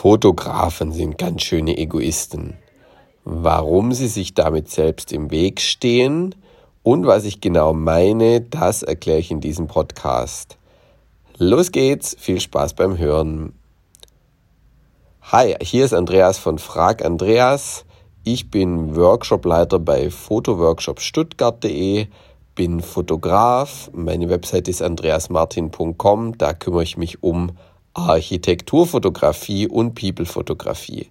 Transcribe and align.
Fotografen 0.00 0.92
sind 0.92 1.18
ganz 1.18 1.42
schöne 1.42 1.76
Egoisten. 1.76 2.56
Warum 3.24 3.92
sie 3.92 4.06
sich 4.06 4.32
damit 4.32 4.70
selbst 4.70 5.12
im 5.12 5.32
Weg 5.32 5.60
stehen 5.60 6.36
und 6.84 7.04
was 7.04 7.24
ich 7.24 7.40
genau 7.40 7.72
meine, 7.72 8.40
das 8.40 8.84
erkläre 8.84 9.18
ich 9.18 9.32
in 9.32 9.40
diesem 9.40 9.66
Podcast. 9.66 10.56
Los 11.36 11.72
geht's, 11.72 12.14
viel 12.16 12.38
Spaß 12.40 12.74
beim 12.74 12.96
Hören. 12.96 13.54
Hi, 15.22 15.56
hier 15.62 15.84
ist 15.84 15.94
Andreas 15.94 16.38
von 16.38 16.60
Frag 16.60 17.04
Andreas. 17.04 17.84
Ich 18.22 18.52
bin 18.52 18.94
Workshopleiter 18.94 19.80
bei 19.80 20.10
fotoworkshopstuttgart.de, 20.10 22.06
bin 22.54 22.82
Fotograf. 22.82 23.90
Meine 23.92 24.28
Website 24.28 24.68
ist 24.68 24.80
andreasmartin.com. 24.80 26.38
Da 26.38 26.54
kümmere 26.54 26.84
ich 26.84 26.96
mich 26.96 27.20
um 27.24 27.50
Architekturfotografie 28.06 29.68
und 29.68 29.94
People-Fotografie. 29.94 31.08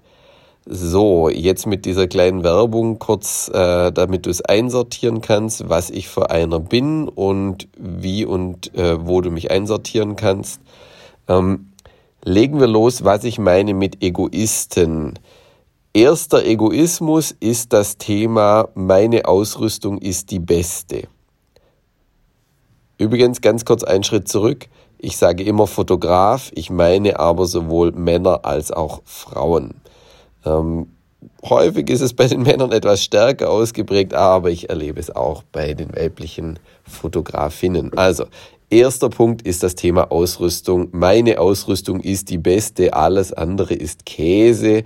So, 0.69 1.29
jetzt 1.29 1.65
mit 1.65 1.85
dieser 1.85 2.07
kleinen 2.07 2.43
Werbung 2.43 2.99
kurz, 2.99 3.49
äh, 3.53 3.91
damit 3.91 4.25
du 4.25 4.29
es 4.29 4.41
einsortieren 4.41 5.21
kannst, 5.21 5.69
was 5.69 5.89
ich 5.89 6.09
für 6.09 6.29
einer 6.29 6.59
bin 6.59 7.07
und 7.07 7.69
wie 7.77 8.25
und 8.25 8.75
äh, 8.75 8.97
wo 8.99 9.21
du 9.21 9.31
mich 9.31 9.49
einsortieren 9.49 10.17
kannst. 10.17 10.59
Ähm, 11.29 11.71
legen 12.23 12.59
wir 12.59 12.67
los, 12.67 13.05
was 13.05 13.23
ich 13.23 13.39
meine 13.39 13.73
mit 13.73 14.03
Egoisten. 14.03 15.17
Erster 15.93 16.45
Egoismus 16.45 17.33
ist 17.39 17.71
das 17.71 17.97
Thema, 17.97 18.67
meine 18.75 19.25
Ausrüstung 19.25 19.97
ist 19.99 20.31
die 20.31 20.39
beste. 20.39 21.07
Übrigens 22.97 23.41
ganz 23.41 23.63
kurz 23.63 23.83
einen 23.83 24.03
Schritt 24.03 24.27
zurück. 24.27 24.67
Ich 24.99 25.17
sage 25.17 25.43
immer 25.43 25.67
Fotograf, 25.67 26.51
ich 26.55 26.69
meine 26.71 27.19
aber 27.19 27.45
sowohl 27.45 27.91
Männer 27.91 28.45
als 28.45 28.71
auch 28.71 29.01
Frauen. 29.05 29.75
Ähm, 30.43 30.87
häufig 31.47 31.89
ist 31.89 32.01
es 32.01 32.13
bei 32.13 32.27
den 32.27 32.41
Männern 32.41 32.71
etwas 32.71 33.03
stärker 33.03 33.51
ausgeprägt, 33.51 34.15
aber 34.15 34.49
ich 34.49 34.69
erlebe 34.69 34.99
es 34.99 35.15
auch 35.15 35.43
bei 35.51 35.75
den 35.75 35.95
weiblichen 35.95 36.57
Fotografinnen. 36.83 37.95
Also, 37.95 38.25
erster 38.71 39.09
Punkt 39.09 39.43
ist 39.43 39.61
das 39.61 39.75
Thema 39.75 40.11
Ausrüstung. 40.11 40.89
Meine 40.93 41.39
Ausrüstung 41.39 41.99
ist 41.99 42.31
die 42.31 42.39
beste, 42.39 42.93
alles 42.93 43.33
andere 43.33 43.75
ist 43.75 44.05
Käse. 44.05 44.83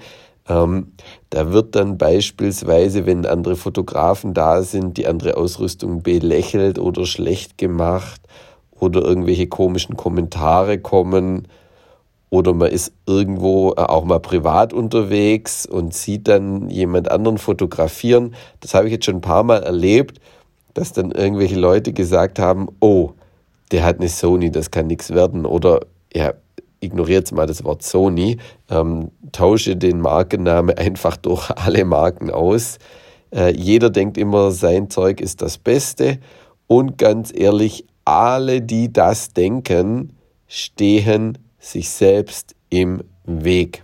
Ähm, 0.50 0.92
da 1.30 1.54
wird 1.54 1.76
dann 1.76 1.98
beispielsweise, 1.98 3.06
wenn 3.06 3.26
andere 3.26 3.56
Fotografen 3.56 4.34
da 4.34 4.64
sind, 4.64 4.98
die 4.98 5.08
andere 5.08 5.38
Ausrüstung 5.38 6.04
belächelt 6.04 6.80
oder 6.80 7.06
schlecht 7.06 7.58
gemacht 7.58 8.21
oder 8.82 9.02
irgendwelche 9.02 9.48
komischen 9.48 9.96
Kommentare 9.96 10.80
kommen 10.80 11.48
oder 12.32 12.54
man 12.54 12.72
ist 12.72 12.94
irgendwo 13.06 13.72
äh, 13.72 13.82
auch 13.82 14.06
mal 14.06 14.20
privat 14.20 14.74
unterwegs 14.74 15.66
und 15.66 15.94
sieht 15.94 16.28
dann 16.28 16.70
jemand 16.70 17.12
anderen 17.12 17.38
fotografieren. 17.38 18.34
Das 18.62 18.74
habe 18.74 18.88
ich 18.88 18.94
jetzt 18.94 19.06
schon 19.06 19.16
ein 19.16 19.22
paar 19.22 19.44
Mal 19.44 19.64
erlebt, 19.64 20.20
dass 20.74 20.94
dann 20.94 21.12
irgendwelche 21.12 21.60
Leute 21.60 21.94
gesagt 21.94 22.40
haben, 22.40 22.70
oh, 22.80 23.12
der 23.72 23.84
hat 23.84 24.00
eine 24.00 24.08
Sony, 24.08 24.50
das 24.50 24.72
kann 24.72 24.88
nichts 24.88 25.12
werden. 25.12 25.46
Oder 25.46 25.82
ja, 26.14 26.34
ignoriert 26.80 27.32
mal 27.34 27.48
das 27.48 27.64
Wort 27.66 27.84
Sony, 27.84 28.38
ähm, 28.70 29.12
tausche 29.34 29.76
den 29.76 30.00
Markenname 30.00 30.78
einfach 30.78 31.18
durch 31.18 31.50
alle 31.56 31.84
Marken 31.84 32.32
aus. 32.32 32.80
Äh, 33.36 33.54
jeder 33.56 33.90
denkt 33.90 34.18
immer, 34.18 34.52
sein 34.52 34.90
Zeug 34.90 35.20
ist 35.20 35.42
das 35.42 35.58
Beste. 35.58 36.20
Und 36.68 36.98
ganz 36.98 37.34
ehrlich, 37.36 37.86
alle, 38.06 38.62
die 38.62 38.92
das 38.92 39.34
denken, 39.34 40.14
stehen 40.48 41.38
sich 41.60 41.90
selbst 41.90 42.56
im 42.70 43.04
Weg. 43.26 43.84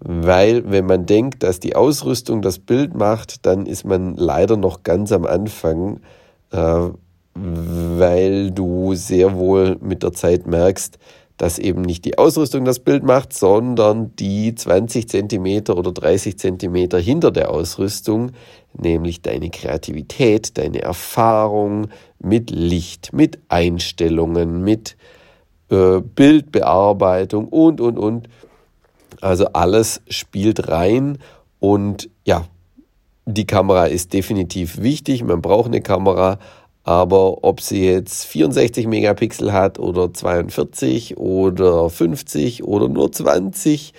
Weil 0.00 0.70
wenn 0.70 0.86
man 0.86 1.06
denkt, 1.06 1.42
dass 1.42 1.60
die 1.60 1.76
Ausrüstung 1.76 2.42
das 2.42 2.58
Bild 2.58 2.94
macht, 2.94 3.46
dann 3.46 3.66
ist 3.66 3.84
man 3.84 4.16
leider 4.16 4.56
noch 4.56 4.82
ganz 4.82 5.12
am 5.12 5.24
Anfang, 5.24 6.00
äh, 6.50 6.88
weil 7.34 8.50
du 8.50 8.94
sehr 8.94 9.34
wohl 9.34 9.76
mit 9.80 10.02
der 10.02 10.12
Zeit 10.12 10.46
merkst, 10.46 10.98
dass 11.36 11.58
eben 11.58 11.82
nicht 11.82 12.04
die 12.04 12.16
Ausrüstung 12.16 12.64
das 12.64 12.78
Bild 12.78 13.02
macht, 13.02 13.32
sondern 13.32 14.14
die 14.16 14.54
20 14.54 15.08
Zentimeter 15.08 15.76
oder 15.76 15.92
30 15.92 16.38
Zentimeter 16.38 16.98
hinter 16.98 17.32
der 17.32 17.50
Ausrüstung, 17.50 18.32
nämlich 18.72 19.22
deine 19.22 19.50
Kreativität, 19.50 20.56
deine 20.58 20.82
Erfahrung 20.82 21.88
mit 22.20 22.50
Licht, 22.50 23.12
mit 23.12 23.40
Einstellungen, 23.48 24.62
mit 24.62 24.96
äh, 25.70 26.00
Bildbearbeitung 26.00 27.48
und, 27.48 27.80
und, 27.80 27.98
und. 27.98 28.28
Also 29.20 29.46
alles 29.52 30.02
spielt 30.08 30.68
rein 30.68 31.18
und 31.58 32.10
ja, 32.24 32.46
die 33.26 33.46
Kamera 33.46 33.86
ist 33.86 34.12
definitiv 34.12 34.82
wichtig. 34.82 35.24
Man 35.24 35.40
braucht 35.40 35.66
eine 35.66 35.80
Kamera, 35.80 36.38
aber 36.84 37.42
ob 37.44 37.60
sie 37.60 37.86
jetzt 37.86 38.26
64 38.26 38.86
Megapixel 38.86 39.52
hat 39.52 39.78
oder 39.78 40.12
42 40.12 41.16
oder 41.16 41.88
50 41.88 42.62
oder 42.64 42.88
nur 42.88 43.10
20, 43.10 43.94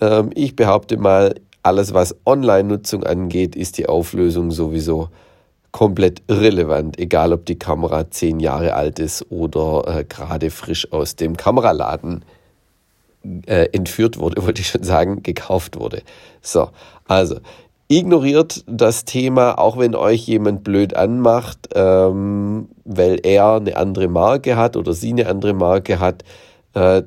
ähm, 0.00 0.30
ich 0.34 0.56
behaupte 0.56 0.96
mal, 0.96 1.34
alles 1.64 1.92
was 1.92 2.16
Online-Nutzung 2.24 3.02
angeht, 3.04 3.56
ist 3.56 3.76
die 3.76 3.88
Auflösung 3.88 4.52
sowieso 4.52 5.08
komplett 5.72 6.22
irrelevant, 6.28 6.98
egal 6.98 7.32
ob 7.32 7.44
die 7.44 7.58
Kamera 7.58 8.10
zehn 8.10 8.40
Jahre 8.40 8.74
alt 8.74 9.00
ist 9.00 9.30
oder 9.30 9.98
äh, 9.98 10.04
gerade 10.04 10.50
frisch 10.50 10.90
aus 10.92 11.16
dem 11.16 11.36
Kameraladen 11.36 12.24
äh, 13.46 13.68
entführt 13.72 14.18
wurde, 14.18 14.42
wollte 14.46 14.62
ich 14.62 14.68
schon 14.68 14.84
sagen, 14.84 15.22
gekauft 15.22 15.78
wurde. 15.78 16.02
So, 16.40 16.70
also 17.06 17.40
ignoriert 17.88 18.64
das 18.66 19.04
Thema, 19.04 19.58
auch 19.58 19.78
wenn 19.78 19.94
euch 19.94 20.26
jemand 20.26 20.62
blöd 20.62 20.94
anmacht, 20.94 21.70
ähm, 21.74 22.68
weil 22.84 23.20
er 23.22 23.54
eine 23.54 23.76
andere 23.76 24.08
Marke 24.08 24.56
hat 24.56 24.76
oder 24.76 24.92
sie 24.92 25.10
eine 25.10 25.26
andere 25.26 25.54
Marke 25.54 25.98
hat. 25.98 26.22
Äh, 26.74 27.02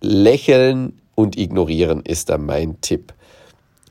lächeln 0.00 1.00
und 1.14 1.36
ignorieren 1.36 2.02
ist 2.02 2.30
da 2.30 2.38
mein 2.38 2.80
Tipp. 2.80 3.12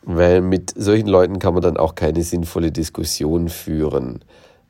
Weil 0.03 0.41
mit 0.41 0.73
solchen 0.75 1.07
Leuten 1.07 1.39
kann 1.39 1.53
man 1.53 1.61
dann 1.61 1.77
auch 1.77 1.95
keine 1.95 2.23
sinnvolle 2.23 2.71
Diskussion 2.71 3.49
führen. 3.49 4.23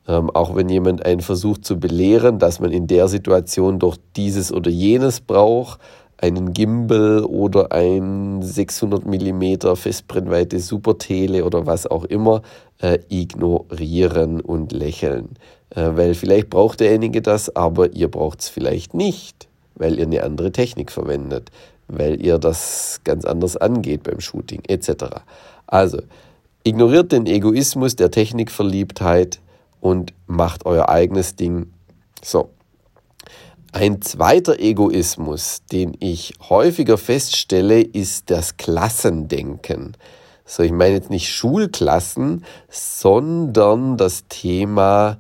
Ähm, 0.07 0.29
auch 0.31 0.55
wenn 0.55 0.67
jemand 0.67 1.05
einen 1.05 1.21
versucht 1.21 1.63
zu 1.63 1.79
belehren, 1.79 2.39
dass 2.39 2.59
man 2.59 2.71
in 2.71 2.87
der 2.87 3.07
Situation 3.07 3.79
doch 3.79 3.97
dieses 4.15 4.51
oder 4.51 4.69
jenes 4.69 5.21
braucht, 5.21 5.79
einen 6.21 6.53
Gimbal 6.53 7.25
oder 7.25 7.71
ein 7.71 8.41
600 8.41 9.05
mm 9.05 9.75
Festbrennweite 9.75 10.59
Supertele 10.59 11.43
oder 11.43 11.65
was 11.65 11.87
auch 11.87 12.05
immer, 12.05 12.41
äh, 12.79 12.99
ignorieren 13.09 14.39
und 14.39 14.71
lächeln. 14.71 15.29
Äh, 15.71 15.89
weil 15.95 16.13
vielleicht 16.13 16.49
braucht 16.49 16.79
derjenige 16.79 17.21
das, 17.21 17.55
aber 17.55 17.93
ihr 17.93 18.09
braucht 18.09 18.41
es 18.41 18.49
vielleicht 18.49 18.93
nicht, 18.93 19.47
weil 19.75 19.97
ihr 19.97 20.05
eine 20.05 20.23
andere 20.23 20.51
Technik 20.51 20.91
verwendet 20.91 21.51
weil 21.91 22.23
ihr 22.23 22.39
das 22.39 23.01
ganz 23.03 23.25
anders 23.25 23.57
angeht 23.57 24.03
beim 24.03 24.21
Shooting 24.21 24.63
etc. 24.67 25.05
Also 25.67 26.01
ignoriert 26.63 27.11
den 27.11 27.25
Egoismus 27.25 27.95
der 27.95 28.11
Technikverliebtheit 28.11 29.39
und 29.81 30.13
macht 30.25 30.65
euer 30.65 30.89
eigenes 30.89 31.35
Ding. 31.35 31.71
So. 32.23 32.49
Ein 33.73 34.01
zweiter 34.01 34.59
Egoismus, 34.59 35.61
den 35.71 35.95
ich 36.01 36.33
häufiger 36.49 36.97
feststelle, 36.97 37.81
ist 37.81 38.29
das 38.29 38.57
Klassendenken. 38.57 39.95
So, 40.43 40.63
ich 40.63 40.73
meine 40.73 40.95
jetzt 40.95 41.09
nicht 41.09 41.29
Schulklassen, 41.29 42.43
sondern 42.69 43.95
das 43.95 44.27
Thema 44.27 45.19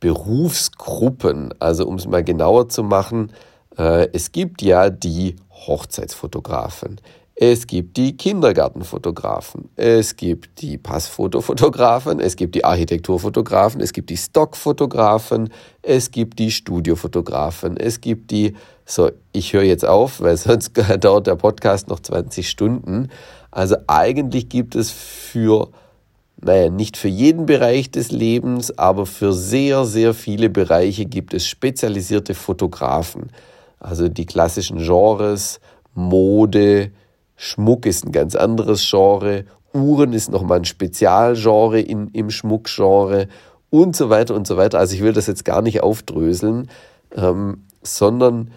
Berufsgruppen. 0.00 1.54
Also 1.60 1.86
um 1.86 1.94
es 1.94 2.08
mal 2.08 2.24
genauer 2.24 2.68
zu 2.68 2.82
machen, 2.82 3.32
äh, 3.78 4.08
es 4.12 4.32
gibt 4.32 4.60
ja 4.60 4.90
die 4.90 5.36
Hochzeitsfotografen, 5.52 7.00
es 7.40 7.68
gibt 7.68 7.96
die 7.96 8.16
Kindergartenfotografen, 8.16 9.68
es 9.76 10.16
gibt 10.16 10.60
die 10.60 10.76
Passfotofotografen, 10.76 12.18
es 12.18 12.34
gibt 12.34 12.56
die 12.56 12.64
Architekturfotografen, 12.64 13.80
es 13.80 13.92
gibt 13.92 14.10
die 14.10 14.16
Stockfotografen, 14.16 15.52
es 15.80 16.10
gibt 16.10 16.40
die 16.40 16.50
Studiofotografen, 16.50 17.76
es 17.76 18.00
gibt 18.00 18.32
die, 18.32 18.56
so, 18.84 19.12
ich 19.30 19.52
höre 19.52 19.62
jetzt 19.62 19.84
auf, 19.84 20.20
weil 20.20 20.36
sonst 20.36 20.72
dauert 20.98 21.28
der 21.28 21.36
Podcast 21.36 21.86
noch 21.86 22.00
20 22.00 22.50
Stunden. 22.50 23.08
Also 23.52 23.76
eigentlich 23.86 24.48
gibt 24.48 24.74
es 24.74 24.90
für, 24.90 25.68
naja, 26.40 26.70
nicht 26.70 26.96
für 26.96 27.06
jeden 27.06 27.46
Bereich 27.46 27.88
des 27.92 28.10
Lebens, 28.10 28.76
aber 28.76 29.06
für 29.06 29.32
sehr, 29.32 29.84
sehr 29.84 30.12
viele 30.12 30.50
Bereiche 30.50 31.04
gibt 31.04 31.34
es 31.34 31.46
spezialisierte 31.46 32.34
Fotografen. 32.34 33.30
Also 33.78 34.08
die 34.08 34.26
klassischen 34.26 34.78
Genres, 34.78 35.60
Mode, 35.94 36.90
Schmuck 37.38 37.86
ist 37.86 38.04
ein 38.04 38.12
ganz 38.12 38.34
anderes 38.34 38.86
Genre, 38.90 39.46
Uhren 39.72 40.12
ist 40.12 40.30
nochmal 40.30 40.58
ein 40.58 40.64
Spezialgenre 40.66 41.80
in, 41.80 42.08
im 42.08 42.28
Schmuckgenre 42.30 43.28
und 43.70 43.96
so 43.96 44.10
weiter 44.10 44.34
und 44.34 44.46
so 44.46 44.58
weiter. 44.58 44.78
Also 44.78 44.94
ich 44.94 45.02
will 45.02 45.14
das 45.14 45.26
jetzt 45.26 45.46
gar 45.46 45.62
nicht 45.62 45.82
aufdröseln, 45.82 46.68
ähm, 47.16 47.64
sondern 47.82 48.50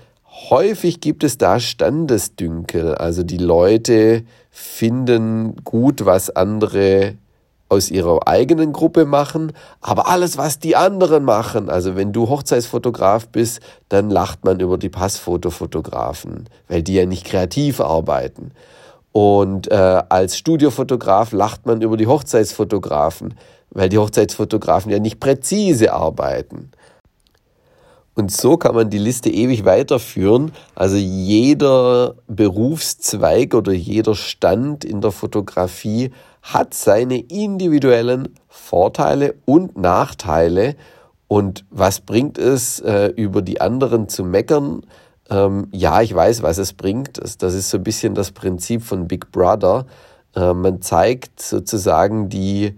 Häufig 0.50 1.02
gibt 1.02 1.26
es 1.26 1.38
da 1.38 1.60
Standesdünkel, 1.60 2.96
also 2.96 3.22
die 3.22 3.38
Leute 3.38 4.24
finden 4.50 5.58
gut, 5.66 6.06
was 6.06 6.30
andere 6.30 7.16
aus 7.72 7.90
ihrer 7.90 8.28
eigenen 8.28 8.74
Gruppe 8.74 9.06
machen, 9.06 9.54
aber 9.80 10.10
alles, 10.10 10.38
was 10.38 10.60
die 10.60 10.76
anderen 10.76 11.24
machen, 11.24 11.70
also 11.70 11.96
wenn 11.96 12.12
du 12.12 12.28
Hochzeitsfotograf 12.28 13.30
bist, 13.30 13.62
dann 13.88 14.10
lacht 14.10 14.44
man 14.44 14.60
über 14.60 14.78
die 14.78 14.90
Passfotofotografen, 14.90 16.50
weil 16.68 16.84
die 16.84 16.96
ja 16.96 17.06
nicht 17.06 17.26
kreativ 17.26 17.80
arbeiten. 17.80 18.52
Und 19.14 19.72
äh, 19.72 20.04
als 20.10 20.38
Studiofotograf 20.38 21.32
lacht 21.32 21.66
man 21.66 21.82
über 21.82 21.96
die 21.96 22.08
Hochzeitsfotografen, 22.08 23.36
weil 23.70 23.88
die 23.88 23.98
Hochzeitsfotografen 23.98 24.92
ja 24.92 25.00
nicht 25.00 25.22
präzise 25.22 25.94
arbeiten. 25.94 26.72
Und 28.22 28.32
so 28.32 28.56
kann 28.56 28.76
man 28.76 28.92
die 28.92 29.00
Liste 29.00 29.32
ewig 29.32 29.66
weiterführen. 29.66 30.52
Also 30.76 30.96
jeder 30.96 32.14
Berufszweig 32.28 33.56
oder 33.56 33.72
jeder 33.72 34.14
Stand 34.14 34.86
in 34.86 35.02
der 35.02 35.10
Fotografie 35.10 36.12
hat 36.44 36.76
seine 36.76 37.18
individuellen 37.18 38.30
Vorteile 38.48 39.34
und 39.46 39.76
Nachteile. 39.76 40.76
Und 41.28 41.66
was 41.72 42.02
bringt 42.02 42.38
es, 42.38 42.80
äh, 42.82 43.08
über 43.08 43.42
die 43.42 43.60
anderen 43.60 44.08
zu 44.08 44.24
meckern? 44.24 44.82
Ähm, 45.32 45.70
ja, 45.72 46.04
ich 46.04 46.14
weiß, 46.14 46.44
was 46.44 46.60
es 46.60 46.74
bringt. 46.74 47.18
Das, 47.18 47.56
ist 47.56 47.72
so 47.72 47.78
ein 47.78 47.84
bisschen 47.84 48.14
das 48.14 48.30
Prinzip 48.30 48.84
von 48.84 49.08
Big 49.08 49.32
Brother. 49.32 49.88
Äh, 50.36 50.54
man 50.54 50.84
zeigt 50.84 51.42
sozusagen 51.42 52.30
die, 52.30 52.78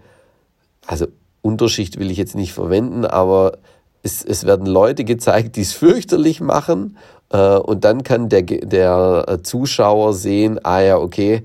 also 0.87 1.07
Unterschicht 1.41 1.99
will 1.99 2.11
ich 2.11 2.17
jetzt 2.17 2.35
nicht 2.35 2.53
verwenden, 2.53 3.03
aber 3.03 3.57
es, 4.03 4.23
es 4.23 4.45
werden 4.45 4.67
Leute 4.67 5.05
gezeigt, 5.05 5.55
die 5.55 5.61
es 5.61 5.73
fürchterlich 5.73 6.41
machen. 6.41 6.97
Äh, 7.31 7.57
und 7.57 7.83
dann 7.85 8.03
kann 8.03 8.29
der, 8.29 8.43
der 8.43 9.39
Zuschauer 9.43 10.13
sehen, 10.13 10.59
ah 10.63 10.81
ja, 10.81 10.97
okay, 10.97 11.43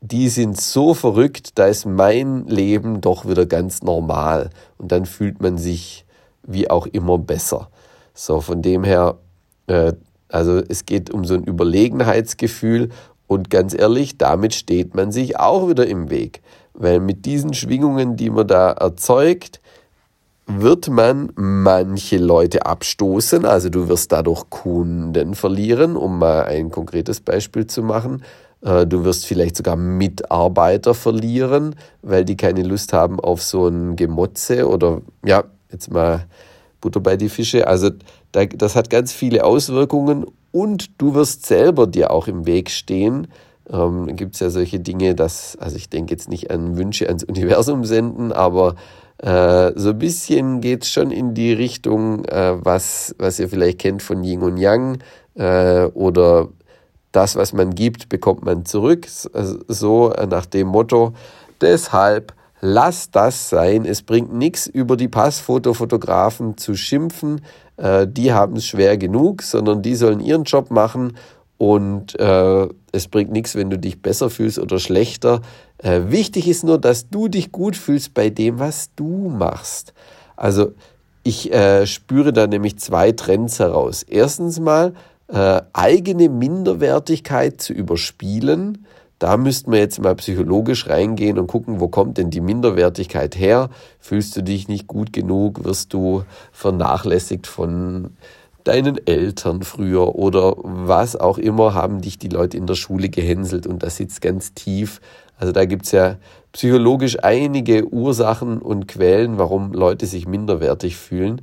die 0.00 0.28
sind 0.28 0.60
so 0.60 0.94
verrückt, 0.94 1.58
da 1.58 1.66
ist 1.66 1.86
mein 1.86 2.46
Leben 2.46 3.00
doch 3.00 3.28
wieder 3.28 3.46
ganz 3.46 3.82
normal. 3.82 4.50
Und 4.78 4.92
dann 4.92 5.06
fühlt 5.06 5.40
man 5.40 5.58
sich 5.58 6.04
wie 6.42 6.70
auch 6.70 6.86
immer 6.86 7.18
besser. 7.18 7.68
So, 8.14 8.40
von 8.40 8.62
dem 8.62 8.84
her, 8.84 9.16
äh, 9.66 9.92
also 10.28 10.58
es 10.68 10.86
geht 10.86 11.10
um 11.10 11.24
so 11.24 11.34
ein 11.34 11.44
Überlegenheitsgefühl 11.44 12.90
und 13.26 13.50
ganz 13.50 13.74
ehrlich, 13.74 14.16
damit 14.16 14.54
steht 14.54 14.94
man 14.94 15.12
sich 15.12 15.38
auch 15.38 15.68
wieder 15.68 15.86
im 15.86 16.10
Weg. 16.10 16.42
Weil 16.72 17.00
mit 17.00 17.24
diesen 17.26 17.54
Schwingungen, 17.54 18.16
die 18.16 18.30
man 18.30 18.46
da 18.46 18.72
erzeugt, 18.72 19.60
wird 20.46 20.88
man 20.88 21.32
manche 21.34 22.18
Leute 22.18 22.66
abstoßen, 22.66 23.44
also 23.44 23.68
du 23.68 23.88
wirst 23.88 24.12
dadurch 24.12 24.48
Kunden 24.48 25.34
verlieren, 25.34 25.96
um 25.96 26.18
mal 26.18 26.44
ein 26.44 26.70
konkretes 26.70 27.20
Beispiel 27.20 27.66
zu 27.66 27.82
machen. 27.82 28.22
Äh, 28.62 28.86
du 28.86 29.04
wirst 29.04 29.26
vielleicht 29.26 29.56
sogar 29.56 29.76
Mitarbeiter 29.76 30.94
verlieren, 30.94 31.74
weil 32.02 32.24
die 32.24 32.36
keine 32.36 32.62
Lust 32.62 32.92
haben 32.92 33.18
auf 33.18 33.42
so 33.42 33.66
ein 33.66 33.96
Gemotze 33.96 34.68
oder 34.68 35.02
ja, 35.24 35.44
jetzt 35.70 35.90
mal 35.90 36.26
Butter 36.80 37.00
bei 37.00 37.16
die 37.16 37.28
Fische. 37.28 37.66
Also 37.66 37.90
das 38.32 38.76
hat 38.76 38.90
ganz 38.90 39.12
viele 39.12 39.44
Auswirkungen 39.44 40.26
und 40.52 41.00
du 41.00 41.14
wirst 41.14 41.46
selber 41.46 41.86
dir 41.86 42.12
auch 42.12 42.28
im 42.28 42.46
Weg 42.46 42.70
stehen. 42.70 43.26
Ähm, 43.68 44.14
Gibt 44.14 44.34
es 44.34 44.40
ja 44.40 44.50
solche 44.50 44.78
Dinge, 44.78 45.16
dass, 45.16 45.56
also 45.56 45.76
ich 45.76 45.88
denke 45.88 46.12
jetzt 46.12 46.28
nicht 46.28 46.50
an 46.50 46.76
Wünsche 46.76 47.08
ans 47.08 47.24
Universum 47.24 47.84
senden, 47.84 48.30
aber 48.30 48.76
äh, 49.18 49.72
so 49.74 49.90
ein 49.90 49.98
bisschen 49.98 50.60
geht 50.60 50.82
es 50.82 50.90
schon 50.90 51.10
in 51.10 51.34
die 51.34 51.52
Richtung, 51.52 52.24
äh, 52.26 52.54
was, 52.58 53.14
was 53.18 53.38
ihr 53.38 53.48
vielleicht 53.48 53.78
kennt 53.78 54.02
von 54.02 54.22
Yin 54.22 54.42
und 54.42 54.56
Yang 54.58 54.98
äh, 55.34 55.84
oder 55.86 56.48
das, 57.12 57.36
was 57.36 57.52
man 57.52 57.74
gibt, 57.74 58.08
bekommt 58.08 58.44
man 58.44 58.66
zurück. 58.66 59.06
Also 59.32 59.58
so 59.68 60.12
nach 60.28 60.46
dem 60.46 60.68
Motto. 60.68 61.14
Deshalb 61.60 62.34
lass 62.60 63.10
das 63.10 63.48
sein. 63.48 63.86
Es 63.86 64.02
bringt 64.02 64.34
nichts, 64.34 64.66
über 64.66 64.96
die 64.96 65.08
Passfotofotografen 65.08 66.58
zu 66.58 66.74
schimpfen. 66.74 67.40
Äh, 67.78 68.06
die 68.06 68.32
haben 68.32 68.56
es 68.56 68.66
schwer 68.66 68.98
genug, 68.98 69.42
sondern 69.42 69.82
die 69.82 69.94
sollen 69.94 70.20
ihren 70.20 70.44
Job 70.44 70.70
machen 70.70 71.16
und 71.58 72.18
äh, 72.20 72.68
es 72.92 73.08
bringt 73.08 73.32
nichts, 73.32 73.54
wenn 73.54 73.70
du 73.70 73.78
dich 73.78 74.02
besser 74.02 74.28
fühlst 74.28 74.58
oder 74.58 74.78
schlechter. 74.78 75.40
Äh, 75.78 76.02
wichtig 76.08 76.48
ist 76.48 76.64
nur, 76.64 76.78
dass 76.78 77.08
du 77.08 77.28
dich 77.28 77.52
gut 77.52 77.76
fühlst 77.76 78.14
bei 78.14 78.30
dem, 78.30 78.58
was 78.58 78.90
du 78.96 79.28
machst. 79.28 79.92
Also 80.36 80.72
ich 81.22 81.52
äh, 81.52 81.86
spüre 81.86 82.32
da 82.32 82.46
nämlich 82.46 82.78
zwei 82.78 83.12
Trends 83.12 83.58
heraus. 83.58 84.02
Erstens 84.02 84.60
mal 84.60 84.94
äh, 85.28 85.60
eigene 85.72 86.28
Minderwertigkeit 86.28 87.60
zu 87.60 87.72
überspielen. 87.72 88.86
Da 89.18 89.36
müssten 89.36 89.72
wir 89.72 89.78
jetzt 89.78 90.00
mal 90.00 90.14
psychologisch 90.14 90.88
reingehen 90.88 91.38
und 91.38 91.46
gucken, 91.46 91.80
wo 91.80 91.88
kommt 91.88 92.18
denn 92.18 92.30
die 92.30 92.42
Minderwertigkeit 92.42 93.36
her? 93.36 93.70
Fühlst 93.98 94.36
du 94.36 94.42
dich 94.42 94.68
nicht 94.68 94.86
gut 94.86 95.12
genug? 95.12 95.64
Wirst 95.64 95.94
du 95.94 96.24
vernachlässigt 96.52 97.46
von 97.46 98.10
deinen 98.66 99.04
Eltern 99.06 99.62
früher 99.62 100.16
oder 100.16 100.54
was 100.58 101.16
auch 101.16 101.38
immer, 101.38 101.72
haben 101.72 102.00
dich 102.00 102.18
die 102.18 102.28
Leute 102.28 102.56
in 102.56 102.66
der 102.66 102.74
Schule 102.74 103.08
gehänselt 103.08 103.66
und 103.66 103.82
das 103.82 103.96
sitzt 103.96 104.20
ganz 104.20 104.54
tief. 104.54 105.00
Also 105.36 105.52
da 105.52 105.64
gibt's 105.64 105.92
ja 105.92 106.16
psychologisch 106.52 107.22
einige 107.22 107.86
Ursachen 107.92 108.58
und 108.58 108.88
Quellen, 108.88 109.38
warum 109.38 109.72
Leute 109.72 110.06
sich 110.06 110.26
minderwertig 110.26 110.96
fühlen. 110.96 111.42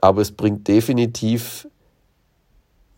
Aber 0.00 0.22
es 0.22 0.32
bringt 0.32 0.68
definitiv 0.68 1.68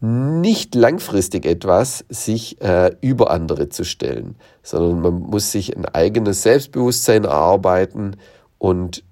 nicht 0.00 0.76
langfristig 0.76 1.44
etwas, 1.44 2.04
sich 2.08 2.60
äh, 2.62 2.94
über 3.00 3.32
andere 3.32 3.68
zu 3.68 3.84
stellen, 3.84 4.36
sondern 4.62 5.00
man 5.00 5.14
muss 5.30 5.50
sich 5.50 5.76
ein 5.76 5.86
eigenes 5.86 6.42
Selbstbewusstsein 6.42 7.24
erarbeiten 7.24 8.16
und 8.58 9.02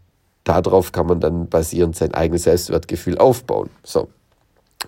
darauf 0.44 0.92
kann 0.92 1.06
man 1.06 1.18
dann 1.18 1.48
basierend 1.48 1.96
sein 1.96 2.14
eigenes 2.14 2.44
Selbstwertgefühl 2.44 3.18
aufbauen. 3.18 3.68
So. 3.82 4.08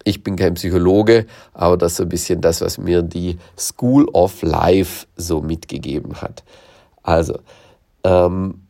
Ich 0.04 0.22
bin 0.22 0.36
kein 0.36 0.54
Psychologe, 0.54 1.26
aber 1.54 1.76
das 1.76 1.92
ist 1.92 1.96
so 1.98 2.02
ein 2.04 2.08
bisschen 2.08 2.40
das, 2.40 2.60
was 2.60 2.78
mir 2.78 3.02
die 3.02 3.38
School 3.56 4.06
of 4.12 4.42
Life 4.42 5.06
so 5.16 5.40
mitgegeben 5.40 6.20
hat. 6.20 6.44
Also, 7.02 7.38
ähm, 8.04 8.62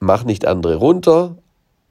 mach 0.00 0.24
nicht 0.24 0.46
andere 0.46 0.76
runter. 0.76 1.36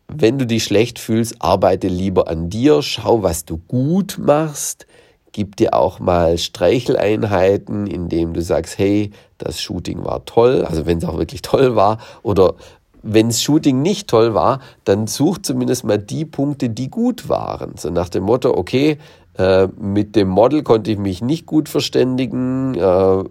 Wenn 0.08 0.38
du 0.40 0.46
dich 0.46 0.64
schlecht 0.64 1.00
fühlst, 1.00 1.42
arbeite 1.42 1.88
lieber 1.88 2.30
an 2.30 2.50
dir, 2.50 2.82
schau, 2.82 3.24
was 3.24 3.44
du 3.44 3.58
gut 3.58 4.18
machst. 4.18 4.88
Gib 5.34 5.58
dir 5.58 5.74
auch 5.74 6.00
mal 6.00 6.38
Streicheleinheiten, 6.38 7.86
indem 7.86 8.34
du 8.34 8.42
sagst, 8.42 8.78
hey, 8.78 9.12
das 9.38 9.62
Shooting 9.62 10.04
war 10.04 10.26
toll, 10.26 10.64
also 10.64 10.86
wenn 10.86 10.98
es 10.98 11.06
auch 11.06 11.18
wirklich 11.18 11.42
toll 11.42 11.76
war, 11.76 12.00
oder 12.24 12.56
wenn 13.10 13.30
das 13.30 13.42
Shooting 13.42 13.82
nicht 13.82 14.10
toll 14.10 14.34
war, 14.34 14.60
dann 14.84 15.08
such 15.08 15.40
zumindest 15.40 15.86
mal 15.86 15.98
die 15.98 16.26
Punkte, 16.26 16.70
die 16.70 16.90
gut 16.90 17.30
waren. 17.30 17.78
So 17.78 17.90
nach 17.90 18.10
dem 18.10 18.24
Motto, 18.24 18.54
okay, 18.54 18.98
äh, 19.38 19.68
mit 19.80 20.16
dem 20.16 20.28
Model 20.28 20.62
konnte 20.64 20.92
ich 20.92 20.98
mich 20.98 21.22
nicht 21.22 21.46
gut 21.46 21.70
verständigen, 21.70 22.76
äh, 22.76 23.24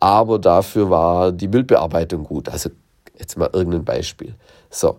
aber 0.00 0.38
dafür 0.38 0.90
war 0.90 1.32
die 1.32 1.48
Bildbearbeitung 1.48 2.24
gut. 2.24 2.48
Also 2.48 2.70
jetzt 3.18 3.36
mal 3.36 3.50
irgendein 3.52 3.84
Beispiel. 3.84 4.34
So. 4.70 4.98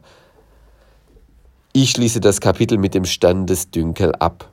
Ich 1.72 1.92
schließe 1.92 2.20
das 2.20 2.42
Kapitel 2.42 2.78
mit 2.78 2.94
dem 2.94 3.06
Standesdünkel 3.06 4.14
ab. 4.16 4.50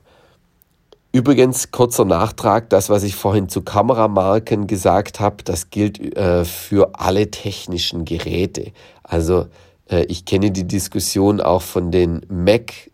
Übrigens, 1.17 1.71
kurzer 1.71 2.05
Nachtrag, 2.05 2.69
das, 2.69 2.91
was 2.91 3.03
ich 3.03 3.15
vorhin 3.15 3.49
zu 3.49 3.63
Kameramarken 3.63 4.67
gesagt 4.67 5.19
habe, 5.19 5.37
das 5.45 5.71
gilt 5.71 6.15
äh, 6.15 6.45
für 6.45 6.91
alle 6.93 7.31
technischen 7.31 8.05
Geräte. 8.05 8.73
Also 9.03 9.47
äh, 9.89 10.05
ich 10.09 10.27
kenne 10.27 10.51
die 10.51 10.69
Diskussion 10.69 11.41
auch 11.41 11.63
von 11.63 11.91
den 11.91 12.21
Mac 12.29 12.91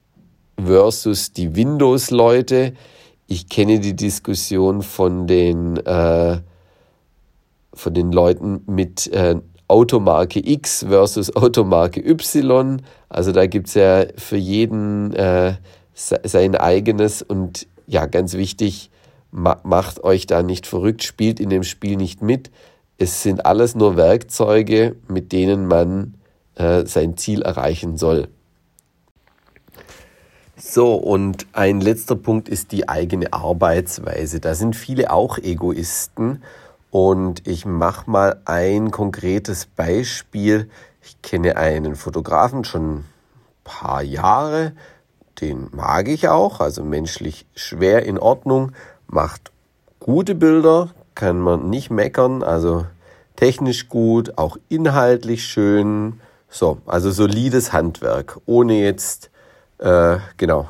versus 0.57 1.33
die 1.33 1.57
Windows-Leute. 1.57 2.75
Ich 3.27 3.49
kenne 3.49 3.81
die 3.81 3.97
Diskussion 3.97 4.83
von 4.83 5.27
den, 5.27 5.79
äh, 5.79 6.39
von 7.75 7.93
den 7.93 8.13
Leuten 8.13 8.63
mit 8.69 9.09
äh, 9.09 9.35
Automarke 9.67 10.39
X 10.49 10.87
versus 10.89 11.35
Automarke 11.35 12.01
Y. 12.09 12.83
Also 13.09 13.33
da 13.33 13.47
gibt 13.47 13.67
es 13.67 13.75
ja 13.75 14.05
für 14.17 14.37
jeden 14.37 15.13
äh, 15.13 15.55
sein 15.95 16.55
eigenes 16.55 17.21
und 17.21 17.67
ja, 17.93 18.07
ganz 18.07 18.33
wichtig, 18.33 18.91
ma 19.31 19.61
macht 19.65 20.03
euch 20.03 20.27
da 20.27 20.43
nicht 20.43 20.67
verrückt, 20.67 21.03
spielt 21.03 21.39
in 21.39 21.51
dem 21.51 21.63
Spiel 21.63 21.97
nicht 21.97 22.23
mit. 22.23 22.51
Es 22.97 23.23
sind 23.23 23.45
alles 23.45 23.75
nur 23.75 23.97
Werkzeuge, 23.97 24.97
mit 25.09 25.33
denen 25.33 25.67
man 25.67 26.15
äh, 26.55 26.87
sein 26.87 27.19
Ziel 27.19 27.43
erreichen 27.43 27.99
soll. 27.99 28.29
So, 30.57 30.95
und 30.95 31.47
ein 31.53 31.83
letzter 31.83 32.17
Punkt 32.17 32.49
ist 32.49 32.73
die 32.73 32.89
eigene 32.89 33.33
Arbeitsweise. 33.33 34.41
Da 34.41 34.55
sind 34.55 34.75
viele 34.75 35.11
auch 35.11 35.37
Egoisten. 35.37 36.43
Und 36.91 37.47
ich 37.47 37.67
mache 37.67 38.11
mal 38.11 38.41
ein 38.45 38.91
konkretes 38.91 39.67
Beispiel. 39.67 40.71
Ich 41.03 41.21
kenne 41.21 41.57
einen 41.57 41.97
Fotografen 41.97 42.65
schon 42.65 42.99
ein 42.99 43.05
paar 43.65 44.03
Jahre, 44.03 44.73
den 45.43 45.69
mag 45.73 46.09
ich 46.09 46.29
auch, 46.29 46.61
also 46.61 46.85
menschlich 46.85 47.47
schwer 47.55 48.07
in 48.07 48.19
Ordnung, 48.19 48.73
macht 49.09 49.51
gute 49.99 50.35
Bilder, 50.35 50.91
kann 51.15 51.41
man 51.41 51.69
nicht 51.69 51.91
meckern, 51.91 52.43
also 52.43 52.87
technisch 53.37 53.89
gut, 53.89 54.39
auch 54.39 54.57
inhaltlich 54.69 55.45
schön, 55.45 56.21
so, 56.49 56.79
also 56.87 57.11
solides 57.11 57.73
Handwerk, 57.73 58.39
ohne 58.47 58.81
jetzt, 58.81 59.31
äh, 59.79 60.19
genau, 60.37 60.69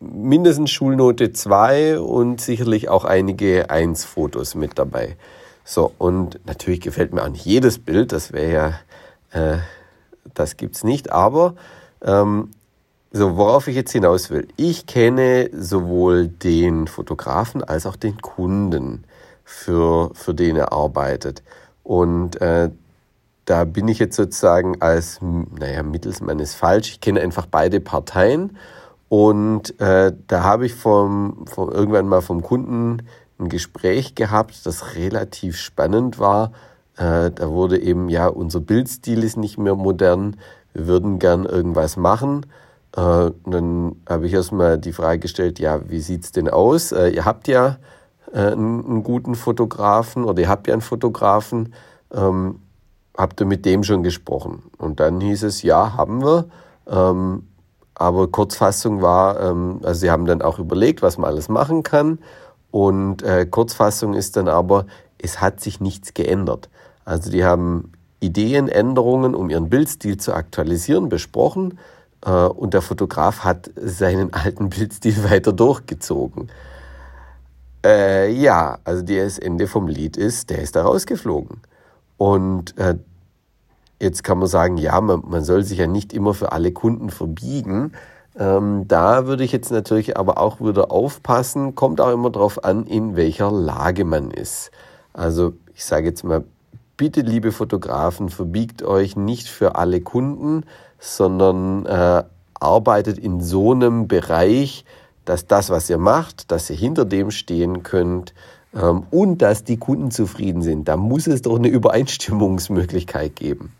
mindestens 0.00 0.70
Schulnote 0.70 1.32
2 1.32 2.00
und 2.00 2.40
sicherlich 2.40 2.88
auch 2.88 3.04
einige 3.04 3.70
1-Fotos 3.70 4.54
mit 4.54 4.78
dabei. 4.78 5.16
So, 5.64 5.92
und 5.98 6.40
natürlich 6.46 6.80
gefällt 6.80 7.12
mir 7.12 7.22
auch 7.22 7.28
nicht 7.28 7.44
jedes 7.44 7.78
Bild, 7.78 8.12
das 8.12 8.32
wäre 8.32 8.52
ja, 9.32 9.54
äh, 9.54 9.58
das 10.34 10.56
gibt's 10.56 10.82
nicht, 10.82 11.12
aber 11.12 11.54
ähm, 12.02 12.50
so, 13.16 13.36
worauf 13.36 13.66
ich 13.66 13.74
jetzt 13.74 13.92
hinaus 13.92 14.30
will. 14.30 14.46
Ich 14.56 14.86
kenne 14.86 15.48
sowohl 15.52 16.28
den 16.28 16.86
Fotografen 16.86 17.64
als 17.64 17.86
auch 17.86 17.96
den 17.96 18.20
Kunden, 18.20 19.04
für, 19.46 20.10
für 20.14 20.34
den 20.34 20.56
er 20.56 20.72
arbeitet. 20.72 21.42
Und 21.82 22.40
äh, 22.42 22.70
da 23.44 23.64
bin 23.64 23.86
ich 23.86 24.00
jetzt 24.00 24.16
sozusagen 24.16 24.82
als, 24.82 25.20
naja, 25.22 25.82
Mittelsmann 25.84 26.40
ist 26.40 26.56
falsch. 26.56 26.90
Ich 26.90 27.00
kenne 27.00 27.20
einfach 27.20 27.46
beide 27.46 27.80
Parteien. 27.80 28.58
Und 29.08 29.80
äh, 29.80 30.12
da 30.26 30.42
habe 30.42 30.66
ich 30.66 30.74
vom, 30.74 31.46
vom, 31.46 31.70
irgendwann 31.70 32.08
mal 32.08 32.22
vom 32.22 32.42
Kunden 32.42 33.02
ein 33.38 33.48
Gespräch 33.48 34.16
gehabt, 34.16 34.66
das 34.66 34.96
relativ 34.96 35.56
spannend 35.56 36.18
war. 36.18 36.50
Äh, 36.96 37.30
da 37.30 37.50
wurde 37.50 37.78
eben, 37.80 38.08
ja, 38.08 38.26
unser 38.26 38.60
Bildstil 38.60 39.22
ist 39.22 39.36
nicht 39.36 39.58
mehr 39.58 39.76
modern. 39.76 40.36
Wir 40.72 40.88
würden 40.88 41.20
gern 41.20 41.44
irgendwas 41.44 41.96
machen. 41.96 42.46
Äh, 42.96 43.30
dann 43.44 43.96
habe 44.08 44.26
ich 44.26 44.32
erstmal 44.32 44.78
die 44.78 44.92
Frage 44.92 45.20
gestellt, 45.20 45.58
ja, 45.58 45.88
wie 45.88 46.00
sieht's 46.00 46.32
denn 46.32 46.48
aus? 46.48 46.92
Äh, 46.92 47.10
ihr 47.10 47.26
habt 47.26 47.46
ja 47.46 47.76
äh, 48.32 48.38
einen, 48.38 48.84
einen, 48.86 49.02
guten 49.02 49.34
Fotografen 49.34 50.24
oder 50.24 50.40
ihr 50.40 50.48
habt 50.48 50.66
ja 50.66 50.72
einen 50.72 50.80
Fotografen. 50.80 51.74
Ähm, 52.12 52.60
habt 53.16 53.40
ihr 53.40 53.46
mit 53.46 53.66
dem 53.66 53.84
schon 53.84 54.02
gesprochen? 54.02 54.62
Und 54.78 55.00
dann 55.00 55.20
hieß 55.20 55.42
es, 55.42 55.62
ja, 55.62 55.94
haben 55.94 56.22
wir. 56.22 56.46
Ähm, 56.88 57.46
aber 57.94 58.28
Kurzfassung 58.28 59.02
war, 59.02 59.40
ähm, 59.40 59.80
also 59.82 60.00
sie 60.00 60.10
haben 60.10 60.24
dann 60.24 60.40
auch 60.40 60.58
überlegt, 60.58 61.02
was 61.02 61.18
man 61.18 61.30
alles 61.30 61.50
machen 61.50 61.82
kann. 61.82 62.18
Und 62.70 63.22
äh, 63.22 63.44
Kurzfassung 63.44 64.14
ist 64.14 64.38
dann 64.38 64.48
aber, 64.48 64.86
es 65.18 65.42
hat 65.42 65.60
sich 65.60 65.80
nichts 65.80 66.14
geändert. 66.14 66.70
Also 67.04 67.30
die 67.30 67.44
haben 67.44 67.92
Ideenänderungen, 68.20 69.34
um 69.34 69.50
ihren 69.50 69.68
Bildstil 69.68 70.16
zu 70.16 70.32
aktualisieren, 70.32 71.10
besprochen 71.10 71.78
und 72.30 72.74
der 72.74 72.82
Fotograf 72.82 73.44
hat 73.44 73.70
seinen 73.76 74.32
alten 74.32 74.70
Bildstil 74.70 75.24
weiter 75.30 75.52
durchgezogen. 75.52 76.48
Äh, 77.84 78.32
ja, 78.32 78.78
also 78.84 79.02
das 79.02 79.38
Ende 79.38 79.68
vom 79.68 79.86
Lied 79.86 80.16
ist, 80.16 80.50
der 80.50 80.58
ist 80.58 80.74
da 80.74 80.82
rausgeflogen. 80.82 81.58
Und 82.16 82.76
äh, 82.78 82.96
jetzt 84.00 84.24
kann 84.24 84.38
man 84.38 84.48
sagen, 84.48 84.76
ja, 84.76 85.00
man, 85.00 85.22
man 85.26 85.44
soll 85.44 85.62
sich 85.62 85.78
ja 85.78 85.86
nicht 85.86 86.12
immer 86.12 86.34
für 86.34 86.52
alle 86.52 86.72
Kunden 86.72 87.10
verbiegen. 87.10 87.92
Ähm, 88.38 88.88
da 88.88 89.26
würde 89.26 89.44
ich 89.44 89.52
jetzt 89.52 89.70
natürlich 89.70 90.16
aber 90.16 90.38
auch 90.38 90.60
wieder 90.60 90.90
aufpassen, 90.90 91.74
kommt 91.74 92.00
auch 92.00 92.12
immer 92.12 92.30
darauf 92.30 92.64
an, 92.64 92.86
in 92.86 93.16
welcher 93.16 93.50
Lage 93.50 94.04
man 94.04 94.30
ist. 94.30 94.70
Also 95.12 95.54
ich 95.74 95.84
sage 95.84 96.08
jetzt 96.08 96.24
mal, 96.24 96.44
bitte 96.96 97.20
liebe 97.20 97.52
Fotografen, 97.52 98.28
verbiegt 98.28 98.82
euch 98.82 99.16
nicht 99.16 99.48
für 99.48 99.76
alle 99.76 100.00
Kunden, 100.00 100.64
sondern 100.98 101.86
äh, 101.86 102.24
arbeitet 102.54 103.18
in 103.18 103.40
so 103.40 103.72
einem 103.72 104.08
Bereich, 104.08 104.84
dass 105.24 105.46
das, 105.46 105.70
was 105.70 105.90
ihr 105.90 105.98
macht, 105.98 106.50
dass 106.50 106.70
ihr 106.70 106.76
hinter 106.76 107.04
dem 107.04 107.30
stehen 107.30 107.82
könnt 107.82 108.32
ähm, 108.74 109.04
und 109.10 109.42
dass 109.42 109.64
die 109.64 109.76
Kunden 109.76 110.10
zufrieden 110.10 110.62
sind. 110.62 110.88
Da 110.88 110.96
muss 110.96 111.26
es 111.26 111.42
doch 111.42 111.56
eine 111.56 111.68
Übereinstimmungsmöglichkeit 111.68 113.36
geben. 113.36 113.72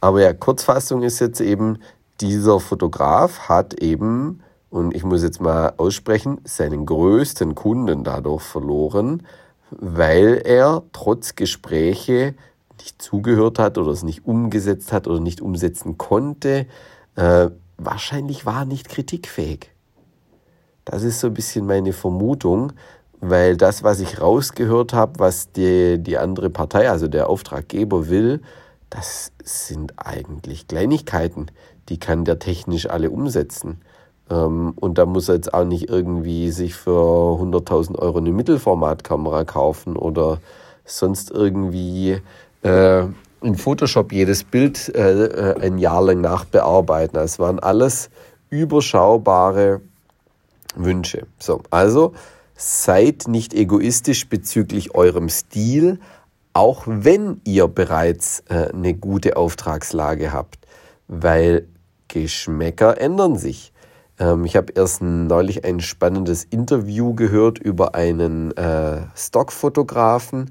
Aber 0.00 0.20
ja, 0.20 0.32
Kurzfassung 0.32 1.02
ist 1.02 1.20
jetzt 1.20 1.40
eben, 1.40 1.78
dieser 2.20 2.60
Fotograf 2.60 3.48
hat 3.48 3.74
eben, 3.74 4.40
und 4.70 4.94
ich 4.94 5.04
muss 5.04 5.22
jetzt 5.22 5.40
mal 5.40 5.72
aussprechen, 5.78 6.40
seinen 6.44 6.84
größten 6.84 7.54
Kunden 7.54 8.04
dadurch 8.04 8.42
verloren, 8.42 9.22
weil 9.70 10.42
er 10.44 10.82
trotz 10.92 11.36
Gespräche 11.36 12.34
nicht 12.78 13.00
zugehört 13.00 13.58
hat 13.58 13.78
oder 13.78 13.90
es 13.90 14.02
nicht 14.02 14.26
umgesetzt 14.26 14.92
hat 14.92 15.06
oder 15.06 15.20
nicht 15.20 15.40
umsetzen 15.40 15.98
konnte. 15.98 16.66
Äh, 17.16 17.50
wahrscheinlich 17.76 18.46
war 18.46 18.64
nicht 18.64 18.88
kritikfähig. 18.88 19.70
Das 20.84 21.02
ist 21.02 21.20
so 21.20 21.28
ein 21.28 21.34
bisschen 21.34 21.66
meine 21.66 21.92
Vermutung, 21.92 22.72
weil 23.20 23.56
das, 23.56 23.82
was 23.82 24.00
ich 24.00 24.20
rausgehört 24.20 24.92
habe, 24.92 25.18
was 25.18 25.50
die, 25.52 25.98
die 25.98 26.18
andere 26.18 26.50
Partei, 26.50 26.90
also 26.90 27.08
der 27.08 27.30
Auftraggeber 27.30 28.08
will, 28.08 28.42
das 28.90 29.32
sind 29.42 29.94
eigentlich 29.96 30.68
Kleinigkeiten. 30.68 31.46
Die 31.88 31.98
kann 31.98 32.24
der 32.24 32.38
technisch 32.38 32.88
alle 32.88 33.10
umsetzen. 33.10 33.80
Ähm, 34.30 34.74
und 34.76 34.98
da 34.98 35.06
muss 35.06 35.28
er 35.28 35.36
jetzt 35.36 35.52
auch 35.52 35.64
nicht 35.64 35.88
irgendwie 35.88 36.50
sich 36.50 36.74
für 36.74 37.38
100.000 37.40 37.98
Euro 37.98 38.18
eine 38.18 38.32
Mittelformatkamera 38.32 39.44
kaufen 39.44 39.96
oder 39.96 40.38
sonst 40.84 41.30
irgendwie 41.30 42.20
äh, 42.64 43.04
in 43.42 43.56
Photoshop 43.56 44.12
jedes 44.12 44.42
Bild 44.42 44.94
äh, 44.94 45.26
äh, 45.26 45.60
ein 45.60 45.78
Jahr 45.78 46.02
lang 46.02 46.20
nachbearbeiten. 46.20 47.18
Es 47.18 47.38
waren 47.38 47.58
alles 47.58 48.10
überschaubare 48.50 49.80
Wünsche. 50.74 51.26
So, 51.38 51.62
also 51.70 52.14
seid 52.56 53.28
nicht 53.28 53.52
egoistisch 53.52 54.28
bezüglich 54.28 54.94
eurem 54.94 55.28
Stil, 55.28 55.98
auch 56.52 56.84
wenn 56.86 57.40
ihr 57.44 57.68
bereits 57.68 58.44
äh, 58.48 58.72
eine 58.72 58.94
gute 58.94 59.36
Auftragslage 59.36 60.32
habt, 60.32 60.58
weil 61.08 61.66
Geschmäcker 62.08 63.00
ändern 63.00 63.36
sich. 63.36 63.72
Ähm, 64.18 64.44
ich 64.44 64.56
habe 64.56 64.72
erst 64.74 65.02
neulich 65.02 65.64
ein 65.64 65.80
spannendes 65.80 66.44
Interview 66.44 67.14
gehört 67.14 67.58
über 67.58 67.94
einen 67.94 68.56
äh, 68.56 69.02
Stockfotografen 69.16 70.50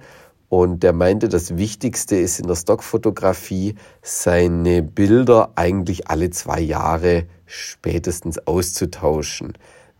und 0.53 0.83
der 0.83 0.93
meinte, 0.93 1.29
das 1.29 1.57
Wichtigste 1.57 2.15
ist 2.15 2.39
in 2.39 2.45
der 2.45 2.53
Stockfotografie, 2.53 3.73
seine 4.03 4.83
Bilder 4.83 5.49
eigentlich 5.55 6.09
alle 6.09 6.29
zwei 6.29 6.59
Jahre 6.59 7.25
spätestens 7.47 8.37
auszutauschen. 8.45 9.53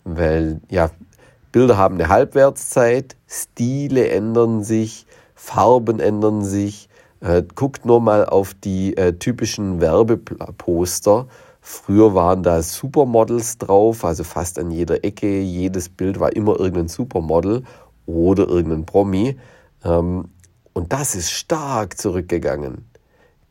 Weil 0.04 0.62
ja, 0.70 0.92
Bilder 1.52 1.78
haben 1.78 1.96
eine 1.96 2.08
Halbwertszeit, 2.08 3.18
Stile 3.28 4.10
ändern 4.10 4.64
sich, 4.64 5.08
Farben 5.34 6.00
ändern 6.00 6.44
sich. 6.44 6.88
Äh, 7.20 7.42
guckt 7.56 7.88
nur 7.88 8.00
mal 8.00 8.24
auf 8.24 8.54
die 8.54 8.96
äh, 8.96 9.14
typischen 9.14 9.82
Werbeposter. 9.82 11.26
Früher 11.62 12.14
waren 12.14 12.44
da 12.44 12.62
Supermodels 12.62 13.58
drauf, 13.58 14.06
also 14.06 14.24
fast 14.24 14.60
an 14.60 14.70
jeder 14.70 15.04
Ecke. 15.04 15.40
Jedes 15.40 15.90
Bild 15.90 16.20
war 16.20 16.36
immer 16.36 16.60
irgendein 16.60 16.90
Supermodel 16.90 17.64
oder 18.06 18.48
irgendein 18.48 18.86
Promi. 18.86 19.36
Ähm, 19.84 20.26
und 20.74 20.92
das 20.92 21.16
ist 21.16 21.32
stark 21.32 21.98
zurückgegangen. 21.98 22.86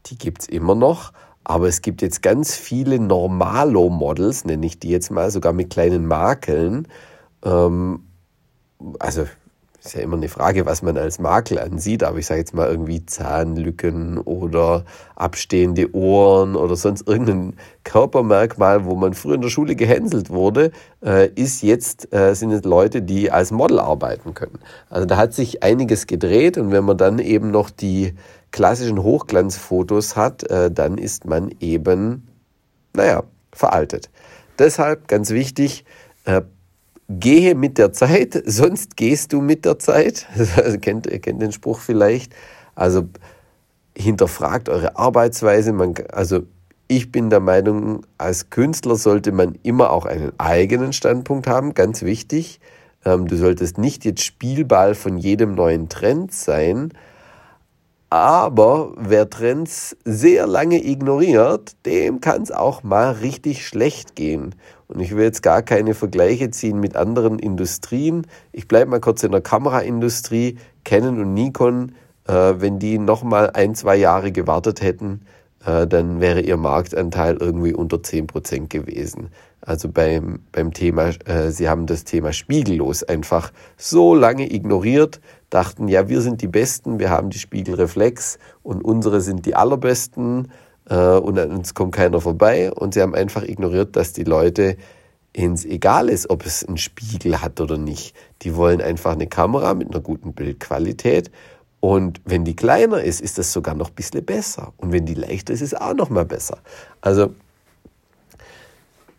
Die 0.06 0.18
gibt 0.18 0.42
es 0.42 0.48
immer 0.48 0.74
noch, 0.74 1.12
aber 1.44 1.68
es 1.68 1.82
gibt 1.82 2.02
jetzt 2.02 2.22
ganz 2.22 2.54
viele 2.54 2.98
Normalo-Models, 2.98 4.44
nenne 4.44 4.66
ich 4.66 4.78
die 4.78 4.90
jetzt 4.90 5.10
mal, 5.10 5.30
sogar 5.30 5.52
mit 5.52 5.70
kleinen 5.70 6.06
Makeln. 6.06 6.88
Ähm, 7.44 8.04
also 8.98 9.26
ist 9.84 9.94
ja 9.94 10.00
immer 10.02 10.16
eine 10.16 10.28
Frage, 10.28 10.64
was 10.64 10.82
man 10.82 10.96
als 10.96 11.18
Makel 11.18 11.58
ansieht, 11.58 12.04
aber 12.04 12.18
ich 12.18 12.26
sage 12.26 12.40
jetzt 12.40 12.54
mal 12.54 12.70
irgendwie 12.70 13.04
Zahnlücken 13.04 14.18
oder 14.18 14.84
abstehende 15.16 15.92
Ohren 15.94 16.54
oder 16.54 16.76
sonst 16.76 17.08
irgendein 17.08 17.56
Körpermerkmal, 17.82 18.84
wo 18.84 18.94
man 18.94 19.12
früher 19.12 19.34
in 19.34 19.40
der 19.40 19.48
Schule 19.48 19.74
gehänselt 19.74 20.30
wurde, 20.30 20.70
äh, 21.04 21.28
ist 21.34 21.62
jetzt, 21.62 22.12
äh, 22.14 22.34
sind 22.34 22.52
es 22.52 22.62
Leute, 22.62 23.02
die 23.02 23.32
als 23.32 23.50
Model 23.50 23.80
arbeiten 23.80 24.34
können. 24.34 24.60
Also 24.88 25.04
da 25.04 25.16
hat 25.16 25.34
sich 25.34 25.64
einiges 25.64 26.06
gedreht 26.06 26.58
und 26.58 26.70
wenn 26.70 26.84
man 26.84 26.96
dann 26.96 27.18
eben 27.18 27.50
noch 27.50 27.70
die 27.70 28.14
klassischen 28.52 29.02
Hochglanzfotos 29.02 30.14
hat, 30.14 30.44
äh, 30.44 30.70
dann 30.70 30.96
ist 30.96 31.24
man 31.24 31.50
eben, 31.58 32.28
naja, 32.94 33.24
veraltet. 33.52 34.10
Deshalb 34.58 35.08
ganz 35.08 35.30
wichtig, 35.30 35.84
gehe 37.20 37.54
mit 37.54 37.78
der 37.78 37.92
Zeit, 37.92 38.42
sonst 38.46 38.96
gehst 38.96 39.32
du 39.32 39.40
mit 39.40 39.64
der 39.64 39.78
Zeit. 39.78 40.26
Also 40.56 40.78
kennt, 40.80 41.06
ihr 41.06 41.20
kennt 41.20 41.42
den 41.42 41.52
Spruch 41.52 41.80
vielleicht. 41.80 42.34
Also 42.74 43.08
hinterfragt 43.96 44.68
eure 44.68 44.96
Arbeitsweise. 44.96 45.72
Man, 45.72 45.94
also 46.12 46.42
ich 46.88 47.12
bin 47.12 47.30
der 47.30 47.40
Meinung, 47.40 48.04
als 48.18 48.50
Künstler 48.50 48.96
sollte 48.96 49.32
man 49.32 49.56
immer 49.62 49.90
auch 49.90 50.06
einen 50.06 50.32
eigenen 50.38 50.92
Standpunkt 50.92 51.46
haben, 51.46 51.74
ganz 51.74 52.02
wichtig. 52.02 52.60
Ähm, 53.04 53.28
du 53.28 53.36
solltest 53.36 53.78
nicht 53.78 54.04
jetzt 54.04 54.22
Spielball 54.22 54.94
von 54.94 55.18
jedem 55.18 55.54
neuen 55.54 55.88
Trend 55.88 56.32
sein, 56.32 56.92
Aber 58.12 58.92
wer 58.98 59.30
Trends 59.30 59.96
sehr 60.04 60.46
lange 60.46 60.84
ignoriert, 60.84 61.72
dem 61.86 62.20
kann 62.20 62.42
es 62.42 62.50
auch 62.52 62.82
mal 62.82 63.12
richtig 63.12 63.66
schlecht 63.66 64.16
gehen. 64.16 64.54
Und 64.92 65.00
ich 65.00 65.16
will 65.16 65.24
jetzt 65.24 65.42
gar 65.42 65.62
keine 65.62 65.94
Vergleiche 65.94 66.50
ziehen 66.50 66.78
mit 66.78 66.96
anderen 66.96 67.38
Industrien. 67.38 68.26
Ich 68.52 68.68
bleibe 68.68 68.90
mal 68.90 69.00
kurz 69.00 69.22
in 69.22 69.32
der 69.32 69.40
Kameraindustrie. 69.40 70.58
Canon 70.84 71.18
und 71.18 71.32
Nikon, 71.32 71.92
äh, 72.28 72.54
wenn 72.58 72.78
die 72.78 72.98
noch 72.98 73.22
mal 73.22 73.50
ein, 73.50 73.74
zwei 73.74 73.96
Jahre 73.96 74.32
gewartet 74.32 74.82
hätten, 74.82 75.22
äh, 75.64 75.86
dann 75.86 76.20
wäre 76.20 76.40
ihr 76.40 76.56
Marktanteil 76.56 77.36
irgendwie 77.38 77.72
unter 77.72 78.02
10% 78.02 78.68
gewesen. 78.68 79.30
Also 79.60 79.88
beim, 79.88 80.40
beim 80.50 80.72
Thema, 80.72 81.10
äh, 81.24 81.50
sie 81.50 81.68
haben 81.68 81.86
das 81.86 82.04
Thema 82.04 82.32
spiegellos 82.32 83.02
einfach 83.04 83.52
so 83.76 84.14
lange 84.14 84.52
ignoriert, 84.52 85.20
dachten, 85.50 85.88
ja, 85.88 86.08
wir 86.08 86.20
sind 86.20 86.42
die 86.42 86.48
Besten, 86.48 86.98
wir 86.98 87.10
haben 87.10 87.30
die 87.30 87.38
Spiegelreflex 87.38 88.38
und 88.62 88.84
unsere 88.84 89.20
sind 89.20 89.46
die 89.46 89.54
allerbesten 89.54 90.48
und 90.88 91.38
an 91.38 91.50
uns 91.50 91.74
kommt 91.74 91.94
keiner 91.94 92.20
vorbei. 92.20 92.72
Und 92.72 92.94
sie 92.94 93.02
haben 93.02 93.14
einfach 93.14 93.42
ignoriert, 93.42 93.96
dass 93.96 94.12
die 94.12 94.24
Leute 94.24 94.76
ins 95.32 95.64
egal 95.64 96.08
ist, 96.08 96.28
ob 96.28 96.44
es 96.44 96.64
einen 96.64 96.76
Spiegel 96.76 97.40
hat 97.40 97.60
oder 97.60 97.78
nicht. 97.78 98.14
Die 98.42 98.54
wollen 98.56 98.80
einfach 98.80 99.12
eine 99.12 99.26
Kamera 99.26 99.74
mit 99.74 99.90
einer 99.90 100.00
guten 100.00 100.34
Bildqualität 100.34 101.30
und 101.82 102.20
wenn 102.24 102.44
die 102.44 102.54
kleiner 102.54 103.02
ist, 103.02 103.20
ist 103.20 103.38
das 103.38 103.52
sogar 103.52 103.74
noch 103.74 103.88
ein 103.88 103.94
bisschen 103.96 104.24
besser. 104.24 104.72
Und 104.76 104.92
wenn 104.92 105.04
die 105.04 105.14
leichter 105.14 105.52
ist, 105.52 105.62
ist 105.62 105.72
es 105.72 105.80
auch 105.80 105.94
noch 105.94 106.10
mal 106.10 106.24
besser. 106.24 106.58
Also 107.00 107.34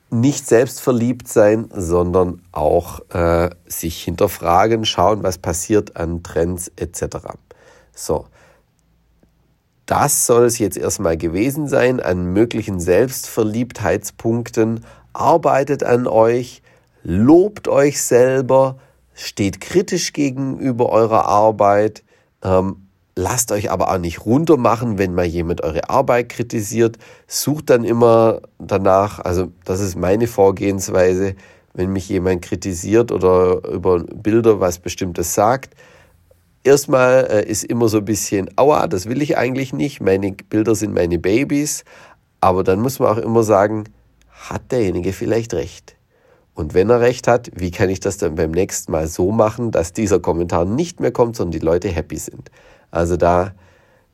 nicht 0.09 0.47
selbst 0.47 0.79
verliebt 0.79 1.27
sein, 1.27 1.69
sondern 1.75 2.41
auch 2.53 3.01
äh, 3.09 3.49
sich 3.65 4.01
hinterfragen, 4.01 4.85
schauen, 4.85 5.23
was 5.23 5.39
passiert 5.39 5.97
an 5.97 6.23
Trends 6.23 6.71
etc. 6.77 7.17
So, 7.93 8.27
das 9.85 10.25
soll 10.25 10.45
es 10.45 10.59
jetzt 10.59 10.77
erstmal 10.77 11.17
gewesen 11.17 11.67
sein 11.67 11.99
an 11.99 12.33
möglichen 12.33 12.79
Selbstverliebtheitspunkten. 12.79 14.85
Arbeitet 15.13 15.83
an 15.83 16.07
euch, 16.07 16.61
lobt 17.03 17.67
euch 17.67 18.01
selber, 18.01 18.77
steht 19.13 19.61
kritisch 19.61 20.13
gegenüber 20.13 20.89
eurer 20.89 21.25
Arbeit 21.25 22.03
ähm, 22.43 22.87
lasst 23.15 23.51
euch 23.51 23.71
aber 23.71 23.91
auch 23.91 23.97
nicht 23.97 24.25
runtermachen, 24.25 24.97
wenn 24.97 25.13
mal 25.13 25.25
jemand 25.25 25.63
eure 25.63 25.89
Arbeit 25.89 26.29
kritisiert. 26.29 26.97
Sucht 27.27 27.69
dann 27.69 27.83
immer 27.83 28.41
danach, 28.59 29.19
also 29.19 29.51
das 29.65 29.79
ist 29.79 29.95
meine 29.95 30.27
Vorgehensweise, 30.27 31.35
wenn 31.73 31.91
mich 31.91 32.09
jemand 32.09 32.41
kritisiert 32.41 33.11
oder 33.11 33.67
über 33.67 33.99
Bilder 33.99 34.59
was 34.59 34.79
Bestimmtes 34.79 35.33
sagt. 35.33 35.75
Erstmal 36.63 37.27
äh, 37.29 37.45
ist 37.45 37.63
immer 37.63 37.89
so 37.89 37.97
ein 37.97 38.05
bisschen, 38.05 38.49
aua, 38.55 38.87
das 38.87 39.07
will 39.07 39.21
ich 39.21 39.37
eigentlich 39.37 39.73
nicht, 39.73 40.01
meine 40.01 40.31
Bilder 40.31 40.75
sind 40.75 40.93
meine 40.93 41.19
Babys. 41.19 41.83
Aber 42.39 42.63
dann 42.63 42.81
muss 42.81 42.99
man 42.99 43.09
auch 43.09 43.21
immer 43.21 43.43
sagen, 43.43 43.85
hat 44.29 44.71
derjenige 44.71 45.13
vielleicht 45.13 45.53
recht? 45.53 45.95
Und 46.53 46.73
wenn 46.73 46.89
er 46.89 47.01
recht 47.01 47.27
hat, 47.27 47.49
wie 47.55 47.71
kann 47.71 47.89
ich 47.89 47.99
das 47.99 48.17
dann 48.17 48.35
beim 48.35 48.51
nächsten 48.51 48.91
Mal 48.91 49.07
so 49.07 49.31
machen, 49.31 49.71
dass 49.71 49.93
dieser 49.93 50.19
Kommentar 50.19 50.65
nicht 50.65 50.99
mehr 50.99 51.11
kommt, 51.11 51.35
sondern 51.35 51.59
die 51.59 51.65
Leute 51.65 51.89
happy 51.89 52.17
sind? 52.17 52.51
Also 52.91 53.17
da 53.17 53.53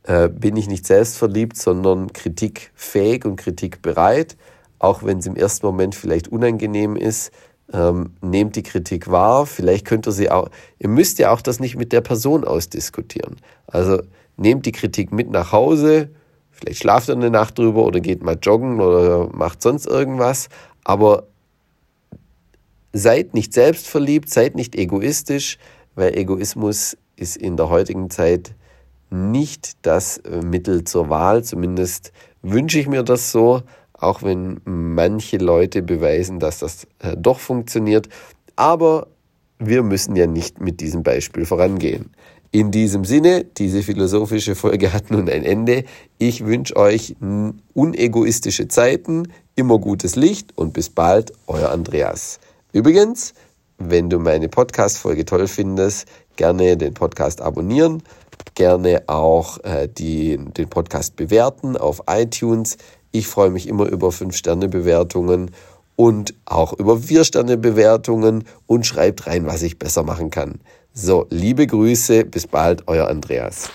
äh, 0.03 0.29
bin 0.29 0.55
ich 0.55 0.67
nicht 0.67 0.87
selbstverliebt, 0.87 1.57
sondern 1.57 2.13
kritikfähig 2.13 3.25
und 3.25 3.35
kritikbereit, 3.35 4.37
auch 4.79 5.03
wenn 5.03 5.19
es 5.19 5.25
im 5.25 5.35
ersten 5.35 5.65
Moment 5.65 5.95
vielleicht 5.95 6.29
unangenehm 6.29 6.95
ist. 6.95 7.31
Ähm, 7.71 8.11
nehmt 8.21 8.55
die 8.55 8.63
Kritik 8.63 9.11
wahr. 9.11 9.45
Vielleicht 9.45 9.85
könnt 9.85 10.07
ihr 10.07 10.11
sie 10.11 10.31
auch, 10.31 10.49
ihr 10.79 10.89
müsst 10.89 11.19
ja 11.19 11.31
auch 11.31 11.41
das 11.41 11.59
nicht 11.59 11.75
mit 11.75 11.91
der 11.91 12.01
Person 12.01 12.43
ausdiskutieren. 12.43 13.37
Also 13.67 14.01
nehmt 14.37 14.65
die 14.65 14.71
Kritik 14.71 15.11
mit 15.11 15.29
nach 15.29 15.51
Hause, 15.51 16.09
vielleicht 16.51 16.79
schlaft 16.79 17.09
ihr 17.09 17.15
eine 17.15 17.29
Nacht 17.29 17.59
drüber 17.59 17.85
oder 17.85 17.99
geht 17.99 18.23
mal 18.23 18.37
joggen 18.41 18.81
oder 18.81 19.29
macht 19.31 19.61
sonst 19.61 19.85
irgendwas, 19.85 20.49
aber 20.83 21.27
seid 22.93 23.33
nicht 23.33 23.53
selbstverliebt, 23.53 24.29
seid 24.29 24.55
nicht 24.55 24.75
egoistisch, 24.75 25.57
weil 25.95 26.17
Egoismus 26.17 26.97
ist 27.15 27.37
in 27.37 27.57
der 27.57 27.69
heutigen 27.69 28.09
Zeit 28.09 28.55
nicht 29.09 29.73
das 29.81 30.17
äh, 30.19 30.41
Mittel 30.41 30.83
zur 30.83 31.09
Wahl. 31.09 31.43
Zumindest 31.43 32.11
wünsche 32.41 32.79
ich 32.79 32.87
mir 32.87 33.03
das 33.03 33.31
so, 33.31 33.61
auch 33.99 34.23
wenn 34.23 34.61
manche 34.65 35.37
Leute 35.37 35.81
beweisen, 35.81 36.39
dass 36.39 36.59
das 36.59 36.85
äh, 36.99 37.15
doch 37.17 37.39
funktioniert. 37.39 38.09
Aber 38.55 39.07
wir 39.59 39.83
müssen 39.83 40.15
ja 40.15 40.27
nicht 40.27 40.61
mit 40.61 40.79
diesem 40.79 41.03
Beispiel 41.03 41.45
vorangehen. 41.45 42.11
In 42.51 42.71
diesem 42.71 43.05
Sinne, 43.05 43.43
diese 43.43 43.83
philosophische 43.83 44.55
Folge 44.55 44.91
hat 44.91 45.11
nun 45.11 45.29
ein 45.29 45.43
Ende. 45.43 45.83
Ich 46.17 46.43
wünsche 46.45 46.75
euch 46.77 47.15
unegoistische 47.73 48.67
Zeiten, 48.67 49.31
immer 49.55 49.77
gutes 49.77 50.15
Licht 50.15 50.57
und 50.57 50.73
bis 50.73 50.89
bald, 50.89 51.31
euer 51.45 51.69
Andreas. 51.69 52.39
Übrigens, 52.71 53.33
wenn 53.77 54.09
du 54.09 54.17
meine 54.17 54.49
Podcast-Folge 54.49 55.25
toll 55.25 55.47
findest, 55.47 56.07
gerne 56.37 56.75
den 56.75 56.93
Podcast 56.95 57.39
abonnieren, 57.39 58.01
gerne 58.55 59.03
auch 59.07 59.63
äh, 59.63 59.87
die, 59.87 60.37
den 60.37 60.69
Podcast 60.69 61.15
bewerten 61.15 61.77
auf 61.77 62.01
iTunes. 62.07 62.77
Ich 63.11 63.27
freue 63.27 63.49
mich 63.49 63.67
immer 63.67 63.87
über 63.87 64.09
5-Sterne-Bewertungen 64.09 65.51
und 65.95 66.33
auch 66.45 66.73
über 66.73 66.93
4-Sterne-Bewertungen 66.93 68.43
und 68.67 68.85
schreibt 68.85 69.27
rein, 69.27 69.45
was 69.45 69.63
ich 69.63 69.79
besser 69.79 70.03
machen 70.03 70.29
kann. 70.29 70.59
So, 70.93 71.27
liebe 71.29 71.67
Grüße, 71.67 72.25
bis 72.25 72.47
bald, 72.47 72.83
euer 72.87 73.07
Andreas. 73.07 73.69